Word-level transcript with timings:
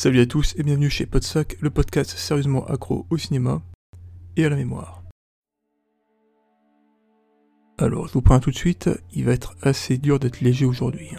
Salut 0.00 0.20
à 0.20 0.26
tous 0.26 0.54
et 0.56 0.62
bienvenue 0.62 0.90
chez 0.90 1.06
Podsac, 1.06 1.56
le 1.60 1.70
podcast 1.70 2.16
sérieusement 2.16 2.64
accro 2.68 3.04
au 3.10 3.18
cinéma 3.18 3.60
et 4.36 4.44
à 4.44 4.48
la 4.48 4.54
mémoire. 4.54 5.02
Alors, 7.78 8.06
je 8.06 8.12
vous 8.12 8.22
prends 8.22 8.38
tout 8.38 8.52
de 8.52 8.56
suite, 8.56 8.88
il 9.12 9.24
va 9.24 9.32
être 9.32 9.56
assez 9.60 9.98
dur 9.98 10.20
d'être 10.20 10.40
léger 10.40 10.66
aujourd'hui. 10.66 11.10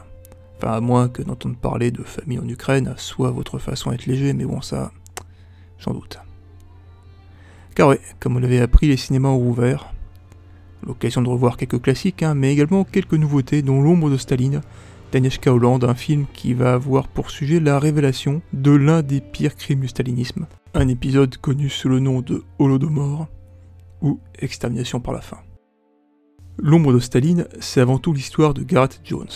Enfin, 0.56 0.72
à 0.72 0.80
moins 0.80 1.10
que 1.10 1.22
d'entendre 1.22 1.58
parler 1.58 1.92
de 1.92 2.04
famille 2.04 2.40
en 2.40 2.48
Ukraine 2.48 2.94
soit 2.96 3.32
votre 3.32 3.60
façon 3.60 3.92
d'être 3.92 4.06
léger, 4.06 4.32
mais 4.32 4.46
bon, 4.46 4.62
ça, 4.62 4.94
j'en 5.78 5.94
doute. 5.94 6.20
Car 7.76 7.90
oui, 7.90 7.98
comme 8.22 8.32
vous 8.32 8.40
l'avez 8.40 8.62
appris, 8.62 8.88
les 8.88 8.96
cinémas 8.96 9.28
ont 9.28 9.46
ouvert. 9.46 9.94
L'occasion 10.88 11.22
de 11.22 11.28
revoir 11.28 11.58
quelques 11.58 11.82
classiques, 11.82 12.24
hein, 12.24 12.34
mais 12.34 12.54
également 12.54 12.86
quelques 12.86 13.16
nouveautés, 13.16 13.62
dont 13.62 13.82
L'ombre 13.82 14.10
de 14.10 14.16
Staline, 14.16 14.62
d'Agnieszka 15.12 15.54
Hollande, 15.54 15.86
un 15.86 15.96
film 15.96 16.26
qui 16.34 16.54
va 16.54 16.74
avoir 16.74 17.08
pour 17.08 17.32
sujet 17.32 17.60
la 17.60 17.80
révélation 17.80 18.42
de 18.54 18.72
l'un 18.72 19.02
des 19.02 19.22
pires 19.22 19.56
crimes 19.56 19.80
du 19.80 19.88
stalinisme. 19.88 20.48
Un 20.74 20.88
épisode 20.88 21.38
connu 21.38 21.70
sous 21.70 21.90
le 21.90 22.00
nom 22.00 22.22
de 22.22 22.44
Holodomor 22.60 23.28
ou 24.02 24.20
Extermination 24.40 25.00
par 25.00 25.14
la 25.14 25.22
faim. 25.22 25.40
L'ombre 26.58 26.94
de 26.94 27.00
Staline, 27.00 27.48
c'est 27.60 27.82
avant 27.82 27.98
tout 27.98 28.14
l'histoire 28.14 28.54
de 28.54 28.64
Gareth 28.64 29.02
Jones, 29.04 29.28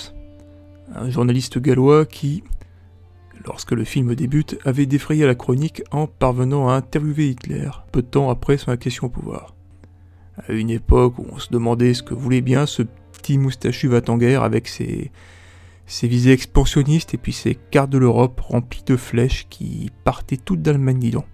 un 0.94 1.10
journaliste 1.10 1.58
gallois 1.58 2.06
qui, 2.06 2.44
lorsque 3.46 3.72
le 3.72 3.84
film 3.84 4.14
débute, 4.14 4.60
avait 4.66 4.86
défrayé 4.86 5.26
la 5.26 5.36
chronique 5.36 5.84
en 5.92 6.06
parvenant 6.06 6.70
à 6.70 6.74
interviewer 6.74 7.30
Hitler 7.30 7.70
peu 7.92 8.02
de 8.02 8.08
temps 8.08 8.30
après 8.30 8.58
son 8.58 8.72
accession 8.72 9.08
au 9.08 9.10
pouvoir. 9.10 9.56
À 10.48 10.52
une 10.52 10.70
époque 10.70 11.18
où 11.18 11.26
on 11.32 11.40
se 11.40 11.52
demandait 11.52 11.94
ce 11.94 12.04
que 12.04 12.14
voulait 12.14 12.42
bien 12.42 12.66
ce 12.66 12.84
petit 13.14 13.38
moustachu 13.38 13.88
va 13.88 14.02
en 14.08 14.18
guerre 14.18 14.44
avec 14.44 14.68
ses, 14.68 15.12
ses 15.86 16.08
visées 16.08 16.32
expansionnistes 16.32 17.14
et 17.14 17.18
puis 17.18 17.34
ses 17.34 17.56
cartes 17.56 17.90
de 17.90 17.98
l'Europe 17.98 18.40
remplies 18.40 18.84
de 18.86 18.96
flèches 18.96 19.48
qui 19.50 19.92
partaient 20.04 20.38
toutes 20.38 20.62
d'Allemagne 20.62 21.00
disons. 21.00 21.26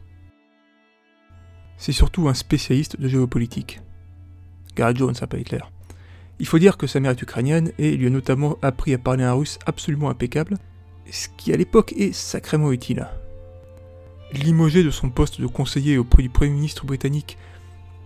C'est 1.78 1.92
surtout 1.92 2.28
un 2.28 2.34
spécialiste 2.34 3.00
de 3.00 3.08
géopolitique. 3.08 3.82
Gareth 4.76 4.98
Jones, 4.98 5.16
pas 5.16 5.38
Hitler. 5.38 5.62
Il 6.40 6.46
faut 6.46 6.60
dire 6.60 6.78
que 6.78 6.88
sa 6.88 7.00
mère 7.00 7.12
est 7.12 7.22
ukrainienne 7.22 7.72
et 7.78 7.96
lui 7.96 8.08
a 8.08 8.10
notamment 8.10 8.58
appris 8.62 8.94
à 8.94 8.98
parler 8.98 9.24
un 9.24 9.34
russe 9.34 9.60
absolument 9.66 10.10
impeccable, 10.10 10.58
ce 11.10 11.28
qui 11.38 11.54
à 11.54 11.58
l'époque 11.58 11.94
est 11.94 12.14
sacrément 12.14 12.72
utile. 12.72 13.08
Limogé 14.34 14.84
de 14.84 14.92
son 14.92 15.10
poste 15.10 15.42
de 15.42 15.48
conseiller 15.48 15.98
auprès 15.98 16.24
du 16.24 16.30
Premier 16.30 16.52
ministre 16.52 16.86
britannique 16.86 17.38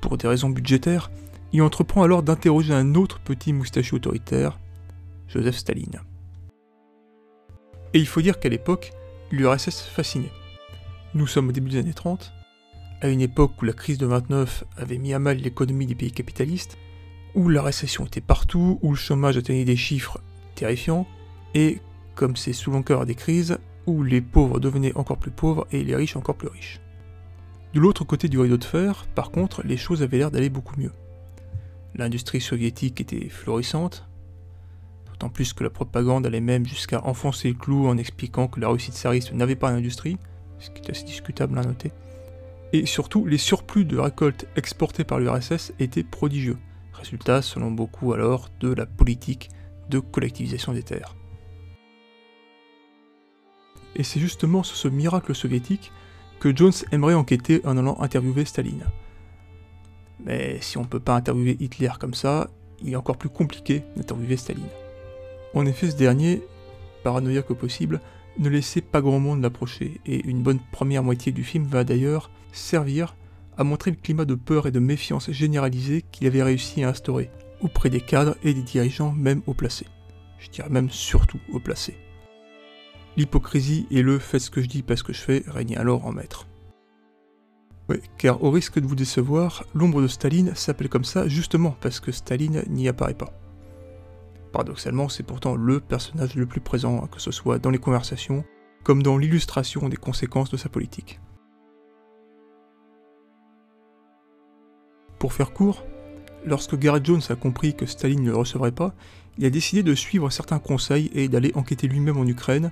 pour 0.02 0.18
des 0.18 0.28
raisons 0.28 0.50
budgétaires, 0.50 1.12
il 1.52 1.62
entreprend 1.62 2.04
alors 2.04 2.24
d'interroger 2.24 2.74
un 2.74 2.96
autre 2.96 3.20
petit 3.20 3.54
moustachu 3.54 3.96
autoritaire, 3.96 4.60
Joseph 5.28 5.56
Staline. 5.56 6.02
Et 7.94 8.00
il 8.00 8.08
faut 8.08 8.22
dire 8.22 8.40
qu'à 8.40 8.50
l'époque, 8.50 8.92
l'URSS 9.32 9.84
fascinait. 9.84 10.32
Nous 11.14 11.28
sommes 11.28 11.50
au 11.50 11.52
début 11.52 11.70
des 11.70 11.78
années 11.78 11.94
30, 11.94 12.34
à 13.02 13.10
une 13.10 13.22
époque 13.22 13.62
où 13.62 13.66
la 13.66 13.74
crise 13.74 13.98
de 13.98 14.06
29 14.06 14.64
avait 14.78 14.98
mis 14.98 15.14
à 15.14 15.20
mal 15.20 15.38
l'économie 15.38 15.86
des 15.86 15.94
pays 15.94 16.12
capitalistes, 16.12 16.78
où 17.36 17.50
la 17.50 17.62
récession 17.62 18.06
était 18.06 18.22
partout, 18.22 18.80
où 18.82 18.92
le 18.92 18.96
chômage 18.96 19.38
atteignait 19.38 19.66
des 19.66 19.76
chiffres 19.76 20.20
terrifiants, 20.56 21.08
et, 21.54 21.82
comme 22.16 22.36
c'est 22.36 22.54
souvent 22.54 22.84
le 22.88 23.06
des 23.06 23.16
crises, 23.16 23.58
où 23.86 24.02
les 24.02 24.22
pauvres 24.22 24.60
devenaient 24.60 24.96
encore 24.96 25.18
plus 25.18 25.32
pauvres 25.32 25.68
et 25.72 25.84
les 25.84 25.96
riches 25.96 26.16
encore 26.16 26.36
plus 26.36 26.48
riches. 26.48 26.80
De 27.74 27.80
l'autre 27.80 28.06
côté 28.06 28.28
du 28.28 28.40
rideau 28.40 28.58
de 28.58 28.64
fer, 28.64 29.06
par 29.14 29.30
contre, 29.30 29.62
les 29.64 29.78
choses 29.78 30.02
avaient 30.02 30.18
l'air 30.18 30.32
d'aller 30.32 30.50
beaucoup 30.50 30.80
mieux. 30.80 30.94
L'industrie 31.96 32.42
soviétique 32.42 33.02
était 33.02 33.30
florissante, 33.30 34.08
en 35.24 35.30
plus 35.30 35.54
que 35.54 35.64
la 35.64 35.70
propagande 35.70 36.26
allait 36.26 36.42
même 36.42 36.66
jusqu'à 36.66 37.06
enfoncer 37.06 37.50
le 37.50 37.56
clou 37.56 37.88
en 37.88 37.98
expliquant 37.98 38.48
que 38.48 38.60
la 38.60 38.68
Russie 38.68 38.92
tsariste 38.92 39.34
n'avait 39.34 39.56
pas 39.56 39.72
d'industrie, 39.72 40.18
ce 40.60 40.70
qui 40.70 40.82
est 40.82 40.92
assez 40.92 41.06
discutable 41.06 41.58
à 41.58 41.64
noter. 41.64 41.92
Et 42.74 42.86
surtout, 42.86 43.26
les 43.26 43.38
surplus 43.38 43.86
de 43.86 43.98
récoltes 43.98 44.48
exportés 44.56 45.04
par 45.04 45.20
l'URSS 45.20 45.74
étaient 45.80 46.04
prodigieux. 46.04 46.58
Résultat, 46.94 47.42
selon 47.42 47.72
beaucoup 47.72 48.14
alors, 48.14 48.50
de 48.60 48.74
la 48.74 48.86
politique 48.86 49.50
de 49.90 50.00
collectivisation 50.00 50.74
des 50.74 50.84
terres. 50.84 51.16
Et 53.96 54.04
c'est 54.04 54.20
justement 54.20 54.64
sur 54.64 54.76
ce 54.76 54.88
miracle 54.88 55.36
soviétique 55.36 55.92
que 56.40 56.56
Jones 56.56 56.74
aimerait 56.92 57.14
enquêter 57.14 57.62
en 57.66 57.78
allant 57.78 58.00
interviewer 58.02 58.46
Staline. 58.46 58.86
Mais 60.20 60.58
si 60.62 60.78
on 60.78 60.82
ne 60.82 60.88
peut 60.88 61.00
pas 61.00 61.16
interviewer 61.16 61.58
Hitler 61.60 61.92
comme 62.00 62.14
ça, 62.14 62.50
il 62.82 62.94
est 62.94 62.96
encore 62.98 63.18
plus 63.18 63.30
compliqué 63.30 63.84
d'interviewer 63.96 64.38
Staline. 64.38 64.83
En 65.54 65.66
effet, 65.66 65.92
ce 65.92 65.96
dernier, 65.96 66.42
paranoïaque 67.04 67.52
au 67.52 67.56
possible, 67.56 68.02
ne 68.40 68.50
laissait 68.50 68.82
pas 68.82 69.02
grand 69.02 69.20
monde 69.20 69.42
l'approcher, 69.42 70.02
et 70.06 70.26
une 70.28 70.42
bonne 70.42 70.60
première 70.72 71.04
moitié 71.04 71.32
du 71.32 71.44
film 71.44 71.66
va 71.66 71.84
d'ailleurs 71.84 72.32
servir 72.52 73.16
à 73.58 73.64
montrer 73.64 73.92
le 73.92 73.98
climat 73.98 74.26
de 74.26 74.36
peur 74.36 74.66
et 74.66 74.72
de 74.72 74.80
méfiance 74.80 75.30
généralisé 75.32 76.04
qu'il 76.12 76.26
avait 76.26 76.42
réussi 76.42 76.84
à 76.84 76.90
instaurer, 76.90 77.30
auprès 77.62 77.90
des 77.90 78.02
cadres 78.02 78.36
et 78.44 78.54
des 78.54 78.64
dirigeants 78.64 79.12
même 79.12 79.42
haut 79.46 79.54
placés. 79.54 79.88
Je 80.40 80.50
dirais 80.50 80.70
même 80.70 80.90
surtout 80.90 81.40
haut 81.52 81.60
placés. 81.60 81.98
L'hypocrisie 83.16 83.86
et 83.92 84.02
le 84.02 84.18
faites 84.18 84.42
ce 84.42 84.50
que 84.50 84.62
je 84.62 84.68
dis 84.68 84.82
parce 84.82 85.04
que 85.04 85.14
je 85.14 85.22
fais 85.22 85.44
régnaient 85.48 85.78
alors 85.78 86.06
en 86.06 86.12
maître. 86.12 86.48
Oui, 87.90 87.98
car 88.18 88.44
au 88.44 88.50
risque 88.50 88.80
de 88.80 88.88
vous 88.88 88.96
décevoir, 88.96 89.66
l'ombre 89.76 90.02
de 90.02 90.08
Staline 90.08 90.56
s'appelle 90.56 90.90
comme 90.90 91.04
ça 91.04 91.28
justement 91.28 91.76
parce 91.80 92.00
que 92.00 92.12
Staline 92.12 92.64
n'y 92.70 92.88
apparaît 92.88 93.14
pas. 93.14 93.34
Paradoxalement, 94.54 95.10
c'est 95.10 95.24
pourtant 95.24 95.56
le 95.56 95.80
personnage 95.80 96.36
le 96.36 96.46
plus 96.46 96.62
présent, 96.62 97.08
que 97.08 97.20
ce 97.20 97.32
soit 97.32 97.58
dans 97.58 97.72
les 97.72 97.80
conversations, 97.80 98.46
comme 98.84 99.02
dans 99.02 99.18
l'illustration 99.18 99.90
des 99.90 99.98
conséquences 99.98 100.52
de 100.52 100.58
sa 100.58 100.70
politique. 100.70 101.20
Pour 105.18 105.34
faire 105.34 105.54
court, 105.54 105.84
lorsque 106.46 106.78
Gareth 106.78 107.06
Jones 107.06 107.22
a 107.30 107.36
compris 107.36 107.76
que 107.76 107.88
Staline 107.88 108.22
ne 108.22 108.30
le 108.30 108.38
recevrait 108.38 108.72
pas, 108.72 108.94
il 109.40 109.46
a 109.46 109.50
décidé 109.50 109.82
de 109.82 109.96
suivre 109.96 110.30
certains 110.30 110.60
conseils 110.60 111.10
et 111.16 111.28
d'aller 111.28 111.52
enquêter 111.56 111.88
lui-même 111.88 112.18
en 112.18 112.28
Ukraine, 112.28 112.72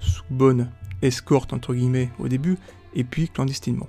sous 0.00 0.24
bonne 0.28 0.72
escorte 1.02 1.52
entre 1.52 1.72
guillemets 1.72 2.10
au 2.18 2.26
début, 2.26 2.58
et 2.94 3.04
puis 3.04 3.28
clandestinement. 3.28 3.88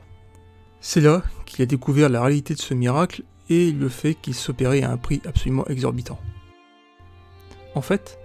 C'est 0.81 1.02
là 1.02 1.23
qu'il 1.47 1.63
a 1.63 1.66
découvert 1.66 2.09
la 2.09 2.22
réalité 2.22 2.53
de 2.53 2.59
ce 2.59 2.75
miracle 2.75 3.23
et 3.50 3.72
le 3.72 3.90
fait 3.90 4.13
qu'il 4.13 4.35
s'opérait 4.35 4.84
à 4.84 4.91
un 4.91 4.97
prix 4.97 5.22
absolument 5.25 5.66
exorbitant. 5.66 6.19
En 7.75 7.81
fait, 7.81 8.17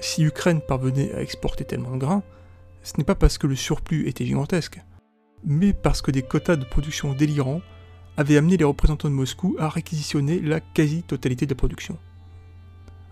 si 0.00 0.22
l'Ukraine 0.22 0.60
parvenait 0.60 1.12
à 1.12 1.20
exporter 1.20 1.64
tellement 1.64 1.90
de 1.90 1.98
grains, 1.98 2.22
ce 2.82 2.94
n'est 2.98 3.04
pas 3.04 3.16
parce 3.16 3.36
que 3.36 3.46
le 3.48 3.56
surplus 3.56 4.08
était 4.08 4.24
gigantesque, 4.24 4.80
mais 5.44 5.72
parce 5.72 6.02
que 6.02 6.12
des 6.12 6.22
quotas 6.22 6.56
de 6.56 6.64
production 6.64 7.12
délirants 7.12 7.60
avaient 8.16 8.36
amené 8.36 8.56
les 8.56 8.64
représentants 8.64 9.10
de 9.10 9.14
Moscou 9.14 9.56
à 9.58 9.68
réquisitionner 9.68 10.40
la 10.40 10.60
quasi-totalité 10.60 11.46
de 11.46 11.50
la 11.50 11.56
production. 11.56 11.98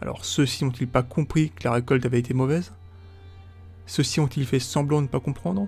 Alors 0.00 0.24
ceux-ci 0.24 0.64
n'ont-ils 0.64 0.88
pas 0.88 1.02
compris 1.02 1.50
que 1.50 1.64
la 1.64 1.72
récolte 1.72 2.06
avait 2.06 2.20
été 2.20 2.34
mauvaise? 2.34 2.72
Ceux-ci 3.86 4.20
ont-ils 4.20 4.46
fait 4.46 4.60
semblant 4.60 4.98
de 4.98 5.06
ne 5.06 5.08
pas 5.08 5.20
comprendre? 5.20 5.66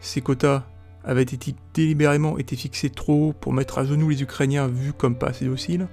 Ces 0.00 0.20
quotas 0.20 0.64
avaient-ils 1.04 1.54
délibérément 1.74 2.38
été 2.38 2.56
fixés 2.56 2.90
trop 2.90 3.28
haut 3.28 3.32
pour 3.32 3.52
mettre 3.52 3.78
à 3.78 3.84
genoux 3.84 4.08
les 4.08 4.22
Ukrainiens 4.22 4.66
vus 4.66 4.92
comme 4.92 5.16
pas 5.16 5.28
assez 5.28 5.44
dociles? 5.44 5.88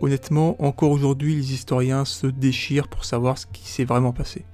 Honnêtement, 0.00 0.62
encore 0.62 0.90
aujourd'hui, 0.90 1.34
les 1.36 1.52
historiens 1.52 2.04
se 2.04 2.26
déchirent 2.26 2.88
pour 2.88 3.04
savoir 3.04 3.38
ce 3.38 3.46
qui 3.46 3.66
s'est 3.68 3.84
vraiment 3.84 4.12
passé. 4.12 4.44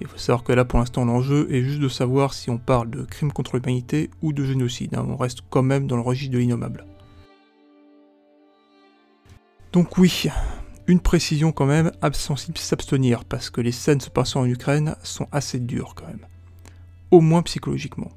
Il 0.00 0.06
faut 0.06 0.18
savoir 0.18 0.42
que 0.42 0.52
là, 0.52 0.64
pour 0.64 0.78
l'instant, 0.78 1.04
l'enjeu 1.04 1.46
est 1.50 1.62
juste 1.62 1.80
de 1.80 1.88
savoir 1.88 2.34
si 2.34 2.50
on 2.50 2.58
parle 2.58 2.90
de 2.90 3.02
crime 3.02 3.32
contre 3.32 3.56
l'humanité 3.56 4.10
ou 4.22 4.32
de 4.32 4.44
génocide. 4.44 4.94
Hein. 4.94 5.06
On 5.08 5.16
reste 5.16 5.40
quand 5.48 5.62
même 5.62 5.86
dans 5.86 5.96
le 5.96 6.02
registre 6.02 6.34
de 6.34 6.38
l'innommable. 6.38 6.84
Donc 9.72 9.96
oui, 9.98 10.26
une 10.86 11.00
précision 11.00 11.52
quand 11.52 11.66
même, 11.66 11.92
absensible 12.02 12.58
s'abstenir, 12.58 13.24
parce 13.24 13.50
que 13.50 13.60
les 13.60 13.72
scènes 13.72 14.00
se 14.00 14.10
passant 14.10 14.40
en 14.40 14.46
Ukraine 14.46 14.96
sont 15.02 15.28
assez 15.32 15.58
dures 15.60 15.94
quand 15.94 16.06
même. 16.06 16.26
Au 17.10 17.20
moins 17.20 17.42
psychologiquement. 17.42 18.10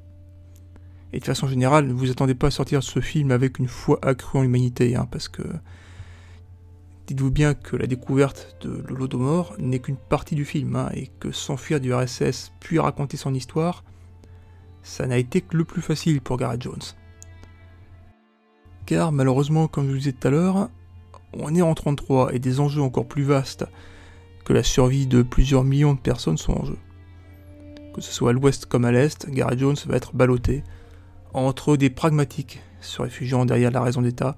Et 1.12 1.18
de 1.18 1.24
façon 1.24 1.48
générale, 1.48 1.86
ne 1.86 1.92
vous 1.92 2.10
attendez 2.10 2.34
pas 2.34 2.48
à 2.48 2.52
sortir 2.52 2.80
de 2.80 2.84
ce 2.84 3.00
film 3.00 3.30
avec 3.30 3.58
une 3.58 3.68
foi 3.68 3.98
accrue 4.02 4.38
en 4.38 4.42
l'humanité, 4.42 4.96
hein, 4.96 5.08
parce 5.10 5.28
que 5.28 5.42
Dites-vous 7.10 7.32
bien 7.32 7.54
que 7.54 7.74
la 7.74 7.88
découverte 7.88 8.56
de 8.60 8.84
l'Holodomor 8.86 9.56
n'est 9.58 9.80
qu'une 9.80 9.96
partie 9.96 10.36
du 10.36 10.44
film, 10.44 10.76
hein, 10.76 10.90
et 10.94 11.08
que 11.18 11.32
s'enfuir 11.32 11.80
du 11.80 11.92
RSS 11.92 12.52
puis 12.60 12.78
raconter 12.78 13.16
son 13.16 13.34
histoire, 13.34 13.82
ça 14.84 15.08
n'a 15.08 15.18
été 15.18 15.40
que 15.40 15.56
le 15.56 15.64
plus 15.64 15.82
facile 15.82 16.20
pour 16.20 16.36
Gareth 16.36 16.62
Jones. 16.62 16.78
Car 18.86 19.10
malheureusement, 19.10 19.66
comme 19.66 19.86
je 19.86 19.90
vous 19.90 19.98
disais 19.98 20.12
tout 20.12 20.28
à 20.28 20.30
l'heure, 20.30 20.68
on 21.32 21.52
est 21.52 21.62
en 21.62 21.74
33 21.74 22.32
et 22.32 22.38
des 22.38 22.60
enjeux 22.60 22.80
encore 22.80 23.08
plus 23.08 23.24
vastes 23.24 23.66
que 24.44 24.52
la 24.52 24.62
survie 24.62 25.08
de 25.08 25.22
plusieurs 25.22 25.64
millions 25.64 25.94
de 25.94 25.98
personnes 25.98 26.38
sont 26.38 26.60
en 26.60 26.64
jeu. 26.64 26.78
Que 27.92 28.00
ce 28.00 28.12
soit 28.12 28.30
à 28.30 28.32
l'ouest 28.32 28.66
comme 28.66 28.84
à 28.84 28.92
l'est, 28.92 29.28
Gareth 29.28 29.58
Jones 29.58 29.76
va 29.86 29.96
être 29.96 30.14
ballotté 30.14 30.62
entre 31.34 31.76
des 31.76 31.90
pragmatiques 31.90 32.62
se 32.80 33.02
réfugiant 33.02 33.46
derrière 33.46 33.72
la 33.72 33.82
raison 33.82 34.00
d'État 34.00 34.36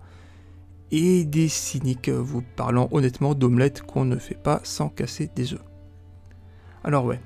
et 0.92 1.24
des 1.24 1.48
cyniques 1.48 2.10
vous 2.10 2.42
parlant 2.42 2.88
honnêtement 2.92 3.34
d'omelettes 3.34 3.82
qu'on 3.82 4.04
ne 4.04 4.16
fait 4.16 4.40
pas 4.40 4.60
sans 4.62 4.90
casser 4.90 5.30
des 5.34 5.54
œufs. 5.54 5.64
Alors 6.84 7.06
ouais, 7.06 7.20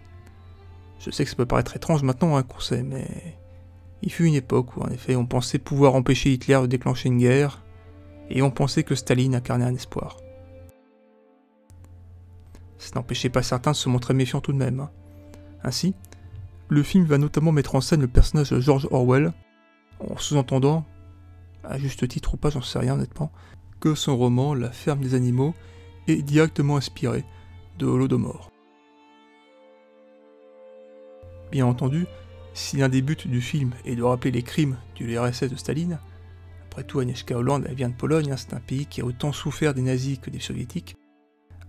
Je 0.98 1.10
sais 1.10 1.24
que 1.24 1.30
ça 1.30 1.36
peut 1.36 1.46
paraître 1.46 1.76
étrange 1.76 2.02
maintenant, 2.02 2.36
un 2.36 2.42
conseil, 2.42 2.82
mais 2.82 3.06
il 4.02 4.10
fut 4.10 4.24
une 4.24 4.34
époque 4.34 4.76
où, 4.76 4.80
en 4.80 4.88
effet, 4.88 5.16
on 5.16 5.26
pensait 5.26 5.58
pouvoir 5.58 5.94
empêcher 5.94 6.32
Hitler 6.32 6.58
de 6.62 6.66
déclencher 6.66 7.08
une 7.08 7.18
guerre, 7.18 7.62
et 8.30 8.40
on 8.40 8.50
pensait 8.50 8.82
que 8.82 8.94
Staline 8.94 9.34
incarnait 9.34 9.64
un 9.64 9.74
espoir. 9.74 10.16
Ça 12.78 12.92
n'empêchait 12.94 13.30
pas 13.30 13.42
certains 13.42 13.72
de 13.72 13.76
se 13.76 13.88
montrer 13.88 14.14
méfiants 14.14 14.40
tout 14.40 14.52
de 14.52 14.58
même. 14.58 14.80
Hein. 14.80 14.90
Ainsi, 15.64 15.94
le 16.68 16.82
film 16.82 17.04
va 17.04 17.18
notamment 17.18 17.52
mettre 17.52 17.74
en 17.74 17.80
scène 17.80 18.00
le 18.00 18.08
personnage 18.08 18.50
de 18.50 18.60
George 18.60 18.88
Orwell, 18.90 19.32
en 20.00 20.16
sous-entendant, 20.16 20.84
à 21.68 21.78
juste 21.78 22.06
titre 22.08 22.34
ou 22.34 22.36
pas, 22.36 22.50
j'en 22.50 22.62
sais 22.62 22.78
rien 22.78 22.94
honnêtement, 22.94 23.32
que 23.80 23.94
son 23.94 24.16
roman 24.16 24.54
La 24.54 24.70
ferme 24.70 25.00
des 25.00 25.14
animaux 25.14 25.54
est 26.08 26.22
directement 26.22 26.76
inspiré 26.76 27.24
de 27.78 27.86
Holodomor. 27.86 28.50
Bien 31.50 31.66
entendu, 31.66 32.06
si 32.54 32.76
l'un 32.76 32.88
des 32.88 33.02
buts 33.02 33.16
du 33.26 33.40
film 33.40 33.72
est 33.84 33.96
de 33.96 34.02
rappeler 34.02 34.30
les 34.30 34.42
crimes 34.42 34.76
du 34.94 35.18
RSS 35.18 35.50
de 35.50 35.56
Staline, 35.56 35.98
après 36.64 36.84
tout 36.84 37.00
Agnieszka 37.00 37.36
Hollande 37.36 37.66
vient 37.68 37.88
de 37.88 37.94
Pologne, 37.94 38.32
hein, 38.32 38.36
c'est 38.36 38.54
un 38.54 38.60
pays 38.60 38.86
qui 38.86 39.00
a 39.00 39.04
autant 39.04 39.32
souffert 39.32 39.74
des 39.74 39.82
nazis 39.82 40.18
que 40.18 40.30
des 40.30 40.40
soviétiques, 40.40 40.96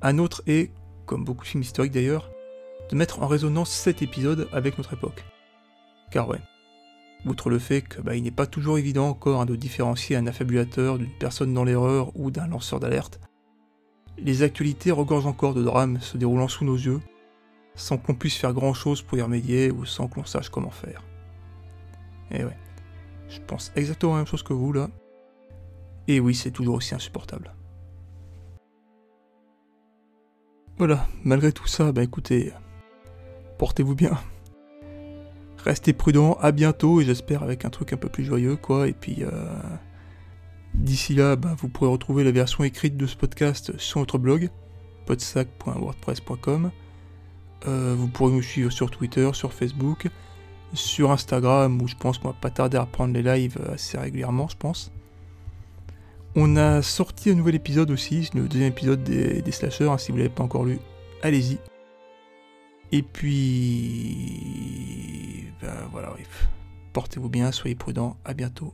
un 0.02 0.18
autre 0.18 0.44
est, 0.48 0.72
comme 1.06 1.24
beaucoup 1.24 1.44
de 1.44 1.50
films 1.50 1.64
historiques 1.64 1.94
d'ailleurs, 1.94 2.30
de 2.90 2.96
mettre 2.96 3.22
en 3.22 3.28
résonance 3.28 3.70
cet 3.70 4.02
épisode 4.02 4.48
avec 4.52 4.78
notre 4.78 4.94
époque. 4.94 5.24
Car 6.12 6.28
ouais, 6.30 6.40
outre 7.26 7.50
le 7.50 7.60
fait 7.60 7.82
qu'il 7.82 8.04
bah, 8.04 8.18
n'est 8.18 8.32
pas 8.32 8.46
toujours 8.46 8.78
évident 8.78 9.10
encore 9.10 9.46
de 9.46 9.56
différencier 9.56 10.16
un 10.16 10.28
affabulateur 10.28 10.98
d'une 10.98 11.12
personne 11.20 11.54
dans 11.54 11.64
l'erreur 11.64 12.12
ou 12.16 12.32
d'un 12.32 12.48
lanceur 12.48 12.80
d'alerte, 12.80 13.20
les 14.18 14.44
actualités 14.44 14.92
regorgent 14.92 15.28
encore 15.28 15.54
de 15.54 15.64
drames 15.64 16.00
se 16.00 16.18
déroulant 16.18 16.48
sous 16.48 16.66
nos 16.66 16.76
yeux, 16.76 17.02
sans 17.76 17.98
qu'on 17.98 18.16
puisse 18.16 18.38
faire 18.38 18.54
grand 18.54 18.74
chose 18.74 19.02
pour 19.02 19.18
y 19.18 19.22
remédier 19.22 19.72
ou 19.72 19.86
sans 19.86 20.08
qu'on 20.08 20.26
sache 20.26 20.50
comment 20.50 20.72
faire. 20.72 21.04
Et 22.32 22.44
ouais, 22.44 22.58
je 23.30 23.40
pense 23.46 23.72
exactement 23.76 24.14
la 24.14 24.20
même 24.20 24.28
chose 24.28 24.44
que 24.44 24.54
vous 24.54 24.74
là. 24.74 24.90
Et 26.08 26.20
oui, 26.20 26.34
c'est 26.34 26.52
toujours 26.52 26.76
aussi 26.76 26.96
insupportable. 26.96 27.54
Voilà, 30.78 31.08
malgré 31.24 31.52
tout 31.52 31.68
ça, 31.68 31.92
bah 31.92 32.04
écoutez, 32.04 32.54
portez-vous 33.58 33.96
bien. 33.96 34.18
Restez 35.68 35.92
prudents, 35.92 36.38
à 36.40 36.54
bientôt 36.54 37.02
et 37.02 37.04
j'espère 37.04 37.44
avec 37.44 37.66
un 37.66 37.70
truc 37.70 37.92
un 37.92 37.98
peu 37.98 38.08
plus 38.08 38.24
joyeux 38.24 38.56
quoi. 38.56 38.88
Et 38.88 38.94
puis 38.94 39.18
euh, 39.20 39.30
d'ici 40.74 41.14
là, 41.14 41.36
bah, 41.36 41.58
vous 41.60 41.68
pourrez 41.68 41.90
retrouver 41.90 42.24
la 42.24 42.32
version 42.32 42.64
écrite 42.64 42.96
de 42.96 43.06
ce 43.06 43.18
podcast 43.18 43.78
sur 43.78 44.00
notre 44.00 44.18
blog, 44.18 44.50
podsac.wordpress.com. 45.06 46.72
Euh, 47.68 47.96
vous 47.98 48.08
pourrez 48.08 48.32
nous 48.32 48.42
suivre 48.42 48.72
sur 48.72 48.90
Twitter, 48.90 49.30
sur 49.34 49.52
Facebook, 49.52 50.08
sur 50.72 51.12
Instagram 51.12 51.82
où 51.82 51.90
je 51.90 51.96
pense 51.96 52.18
qu'on 52.18 52.30
va 52.30 52.34
pas 52.40 52.50
tarder 52.50 52.78
à 52.78 52.86
prendre 52.86 53.14
les 53.14 53.22
lives 53.22 53.58
assez 53.70 53.98
régulièrement, 53.98 54.48
je 54.48 54.56
pense. 54.56 54.94
On 56.38 56.56
a 56.56 56.82
sorti 56.82 57.30
un 57.32 57.36
nouvel 57.36 57.56
épisode 57.56 57.92
aussi, 57.92 58.30
le 58.34 58.48
deuxième 58.48 58.70
épisode 58.70 59.04
des, 59.04 59.52
slashers, 59.52 59.90
hein, 59.90 59.98
si 59.98 60.14
vous 60.14 60.18
l'avez 60.18 60.30
pas 60.30 60.44
encore 60.44 60.64
lu, 60.64 60.80
allez-y. 61.24 61.58
Et 62.94 63.02
puis... 63.02 64.28
Ben 65.62 65.88
voilà, 65.92 66.14
portez-vous 66.94 67.30
bien, 67.30 67.52
soyez 67.52 67.76
prudents, 67.76 68.18
à 68.26 68.34
bientôt. 68.34 68.74